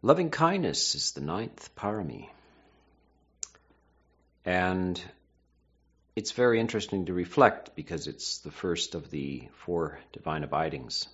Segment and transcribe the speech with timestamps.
[0.00, 2.28] Loving kindness is the ninth parami.
[4.44, 5.02] And
[6.14, 11.08] it's very interesting to reflect because it's the first of the four divine abidings.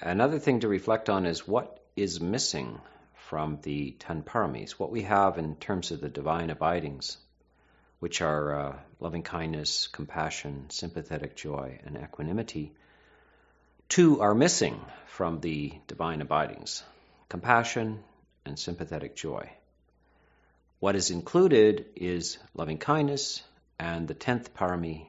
[0.00, 2.80] Another thing to reflect on is what is missing
[3.26, 7.18] from the ten paramis, what we have in terms of the divine abidings,
[7.98, 12.72] which are uh, loving kindness, compassion, sympathetic joy, and equanimity.
[13.90, 16.82] Two are missing from the divine abidings
[17.28, 18.02] compassion,
[18.46, 19.50] and sympathetic joy.
[20.80, 23.42] What is included is loving kindness
[23.78, 25.06] and the tenth parami,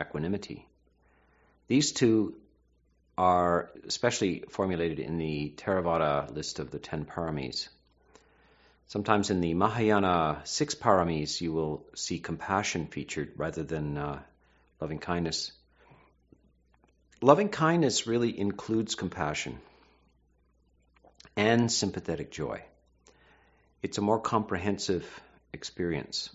[0.00, 0.66] equanimity.
[1.68, 2.36] These two
[3.18, 7.68] are especially formulated in the Theravada list of the ten paramis.
[8.86, 14.20] Sometimes in the Mahayana six paramis, you will see compassion featured rather than uh,
[14.80, 15.52] loving kindness.
[17.20, 19.58] Loving kindness really includes compassion
[21.36, 22.62] and sympathetic joy.
[23.82, 25.04] It's a more comprehensive
[25.52, 26.30] experience.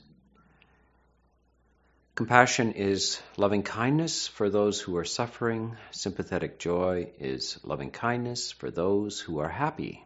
[2.15, 5.77] Compassion is loving kindness for those who are suffering.
[5.91, 10.03] Sympathetic joy is loving kindness for those who are happy.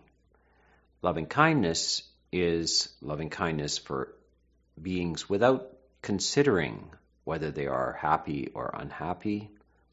[1.01, 4.13] Loving kindness is loving kindness for
[4.81, 5.69] beings without
[6.01, 6.91] considering
[7.23, 9.49] whether they are happy or unhappy,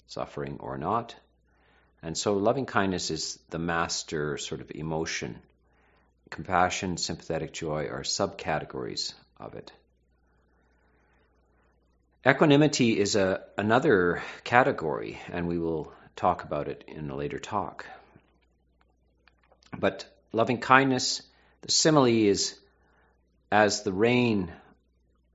[0.09, 1.15] suffering or not.
[2.03, 5.41] And so loving kindness is the master sort of emotion.
[6.31, 9.73] Compassion, sympathetic joy are subcategories of it.
[12.27, 17.87] Equanimity is a, another category, and we will talk about it in a later talk.
[19.77, 21.23] But loving kindness,
[21.63, 22.59] the simile is
[23.51, 24.53] as the rain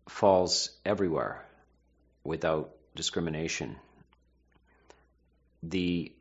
[0.07, 1.43] falls everywhere
[2.23, 3.75] without discrimination.
[5.63, 6.11] The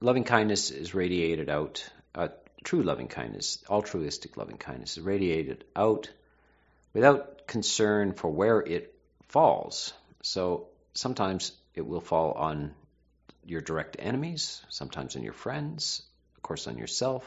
[0.00, 2.28] loving kindness is radiated out, uh,
[2.64, 6.10] true loving kindness, altruistic loving kindness is radiated out
[6.94, 8.94] without concern for where it
[9.28, 9.92] falls.
[10.22, 12.74] So sometimes it will fall on
[13.44, 16.02] your direct enemies, sometimes on your friends,
[16.36, 17.24] of course, on yourself,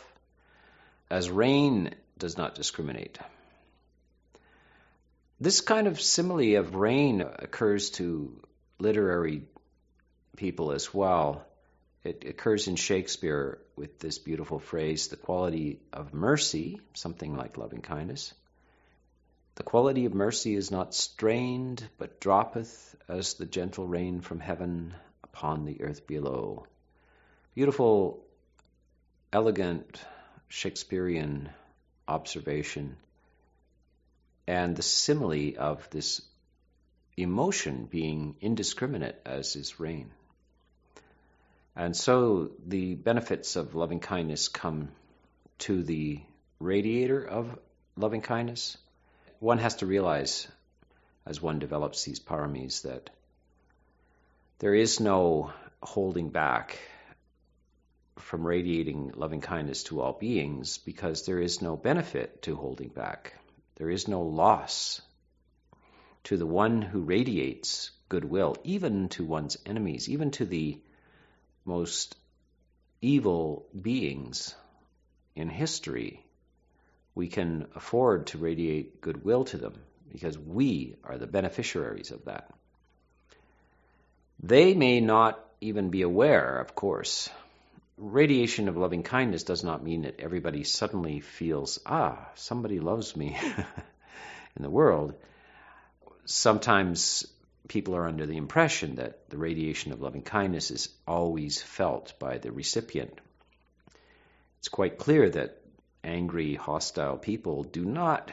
[1.10, 3.18] as rain does not discriminate.
[5.40, 8.40] This kind of simile of rain occurs to
[8.80, 9.44] literary
[10.38, 11.46] people as well
[12.04, 17.82] it occurs in Shakespeare with this beautiful phrase the quality of mercy, something like loving
[17.82, 18.34] kindness.
[19.56, 24.94] The quality of mercy is not strained, but droppeth as the gentle rain from heaven
[25.24, 26.66] upon the earth below.
[27.54, 28.26] Beautiful,
[29.32, 30.04] elegant
[30.50, 31.50] Shakespearean
[32.08, 32.98] observation,
[34.48, 36.22] and the simile of this
[37.16, 40.12] emotion being indiscriminate as is rain.
[41.76, 44.90] And so the benefits of loving kindness come
[45.60, 46.22] to the
[46.60, 47.58] radiator of
[47.96, 48.78] loving kindness.
[49.40, 50.48] One has to realize,
[51.26, 53.10] as one develops these paramis, that
[54.60, 55.52] there is no
[55.82, 56.80] holding back
[58.18, 63.34] from radiating loving kindness to all beings because there is no benefit to holding back.
[63.76, 65.02] There is no loss
[66.26, 70.80] to the one who radiates goodwill, even to one's enemies, even to the
[71.66, 72.16] most
[73.02, 74.56] evil beings
[75.36, 76.26] in history,
[77.16, 79.74] we can afford to radiate goodwill to them
[80.12, 82.50] because we are the beneficiaries of that.
[84.42, 87.30] They may not even be aware, of course.
[87.98, 93.38] Radiation of loving kindness does not mean that everybody suddenly feels, ah, somebody loves me
[94.56, 95.14] in the world.
[96.26, 97.26] Sometimes
[97.68, 102.38] people are under the impression that the radiation of loving kindness is always felt by
[102.38, 103.18] the recipient.
[104.60, 105.62] It's quite clear that
[106.04, 108.32] angry, hostile people do not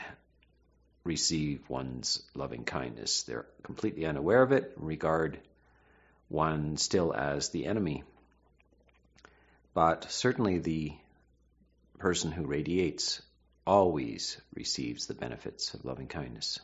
[1.04, 3.22] receive one's loving kindness.
[3.22, 5.40] They're completely unaware of it and regard
[6.28, 8.04] one still as the enemy.
[9.74, 10.92] But certainly the
[11.98, 13.22] person who radiates
[13.66, 16.58] always receives the benefits of loving kindness.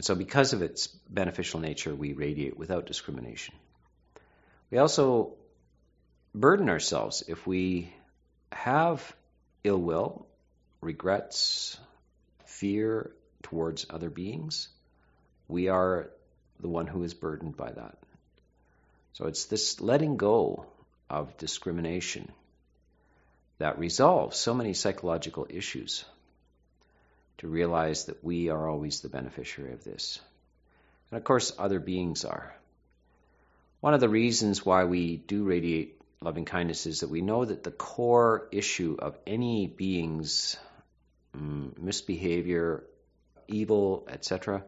[0.00, 3.54] And so, because of its beneficial nature, we radiate without discrimination.
[4.70, 5.34] We also
[6.34, 7.92] burden ourselves if we
[8.50, 9.14] have
[9.62, 10.26] ill will,
[10.80, 11.76] regrets,
[12.46, 13.10] fear
[13.42, 14.70] towards other beings.
[15.48, 16.08] We are
[16.60, 17.98] the one who is burdened by that.
[19.12, 20.64] So it's this letting go
[21.10, 22.32] of discrimination
[23.58, 26.06] that resolves so many psychological issues
[27.40, 30.20] to realize that we are always the beneficiary of this.
[31.10, 32.54] And of course, other beings are.
[33.80, 37.62] One of the reasons why we do radiate loving kindness is that we know that
[37.62, 40.58] the core issue of any being's
[41.32, 42.84] um, misbehavior,
[43.48, 44.62] evil, etc.,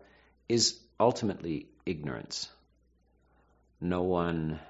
[0.49, 2.49] is ultimately ignorance.
[3.83, 4.61] No one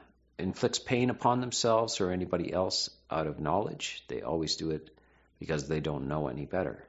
[0.41, 4.03] inflicts pain upon themselves or anybody else out of knowledge.
[4.09, 4.91] They always do it
[5.39, 6.85] because they don't know any better.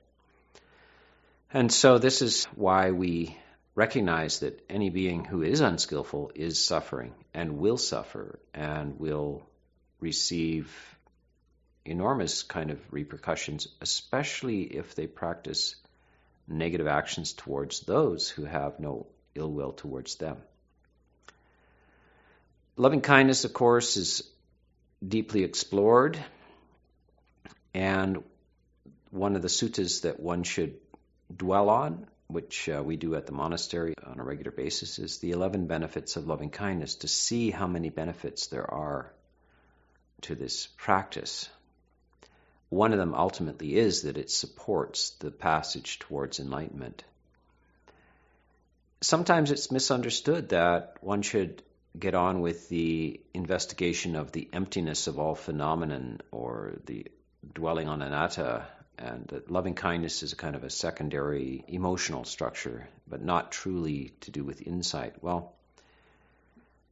[1.56, 3.38] And so, this is why we
[3.76, 9.44] recognize that any being who is unskillful is suffering and will suffer and will
[10.00, 10.76] receive
[11.86, 15.76] enormous kind of repercussions, especially if they practice
[16.48, 19.06] negative actions towards those who have no
[19.36, 20.38] ill will towards them.
[22.78, 24.24] Loving kindness, of course, is
[25.08, 26.18] deeply explored,
[27.76, 28.24] and
[29.12, 30.80] one of the suttas that one should
[31.36, 35.32] dwell on, which uh, we do at the monastery on a regular basis, is the
[35.32, 39.12] 11 benefits of loving kindness to see how many benefits there are
[40.22, 41.50] to this practice.
[42.70, 47.04] One of them ultimately is that it supports the passage towards enlightenment.
[49.02, 51.62] Sometimes it's misunderstood that one should
[51.98, 57.06] get on with the investigation of the emptiness of all phenomenon or the
[57.54, 58.66] dwelling on anatta
[58.98, 64.14] and that loving kindness is a kind of a secondary emotional structure but not truly
[64.22, 65.54] to do with insight well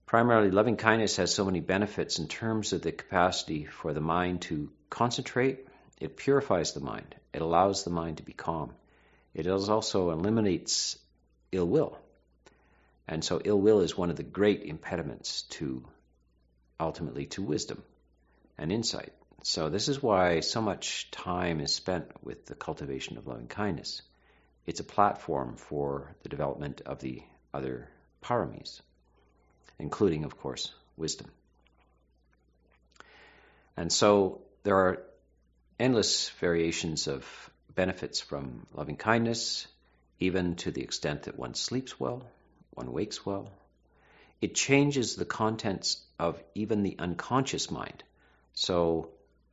[0.06, 4.42] primarily loving kindness has so many benefits in terms of the capacity for the mind
[4.42, 5.68] to concentrate
[6.01, 7.13] it purifies the mind.
[7.31, 8.74] It allows the mind to be calm.
[9.36, 10.98] It also eliminates
[11.51, 11.95] ill will.
[13.07, 15.86] And so ill will is one of the great impediments to
[16.80, 17.83] ultimately to wisdom
[18.57, 19.13] and insight.
[19.44, 24.04] So this is why so much time is spent with the cultivation of loving kindness.
[24.68, 27.90] It's a platform for the development of the other
[28.22, 28.82] paramis,
[29.80, 31.32] including, of course, wisdom.
[33.76, 35.04] And so there are
[35.80, 37.26] endless variations of
[37.74, 39.68] benefits from loving kindness,
[40.20, 42.28] even to the extent that one sleeps well,
[42.76, 43.50] one wakes well.
[44.40, 48.04] It changes the contents of even the unconscious mind.
[48.54, 49.10] So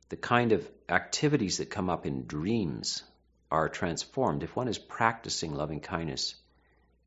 [0.09, 3.03] the kind of activities that come up in dreams
[3.51, 4.43] are transformed.
[4.43, 6.35] If one is practicing loving kindness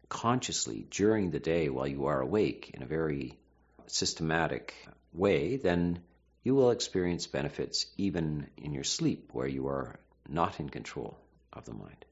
[0.08, 3.38] consciously during the day while you are awake in a very
[3.86, 4.74] systematic
[5.12, 6.00] way, then
[6.42, 11.16] you will experience benefits even in your sleep where you are not in control
[11.52, 12.04] of the mind.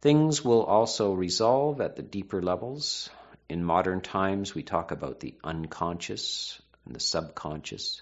[0.00, 3.10] Things will also resolve at the deeper levels.
[3.48, 8.00] In modern times, we talk about the unconscious and the subconscious.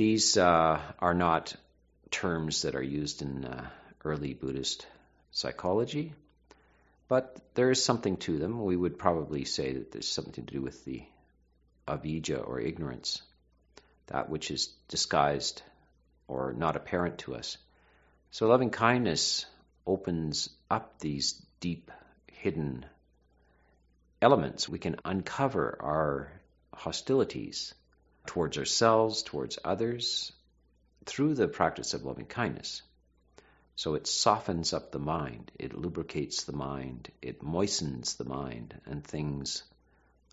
[0.00, 1.54] These uh, are not
[2.10, 3.68] terms that are used in uh,
[4.02, 4.86] early Buddhist
[5.30, 6.14] psychology,
[7.06, 8.64] but there is something to them.
[8.64, 11.02] We would probably say that there's something to do with the
[11.86, 13.20] avidya or ignorance,
[14.06, 15.60] that which is disguised
[16.28, 17.58] or not apparent to us.
[18.30, 19.44] So loving kindness
[19.86, 21.90] opens up these deep
[22.26, 22.86] hidden
[24.22, 24.66] elements.
[24.66, 26.32] We can uncover our
[26.72, 27.74] hostilities
[28.26, 30.32] towards ourselves, towards others,
[31.06, 32.82] through the practice of loving kindness.
[33.76, 39.02] So it softens up the mind, it lubricates the mind, it moistens the mind, and
[39.02, 39.62] things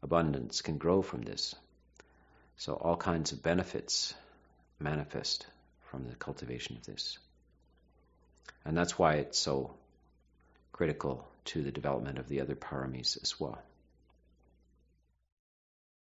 [0.04, 1.56] abundance can grow from this.
[2.58, 4.14] So all kinds of benefits
[4.80, 5.46] manifest
[5.90, 7.18] from the cultivation of this.
[8.66, 9.74] And that's why it's so
[10.74, 13.62] critical to the development of the other paramis as well.